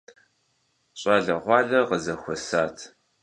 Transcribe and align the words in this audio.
ЩӀалэгъуалэр 0.99 1.87
къызэхуэсат. 1.89 2.77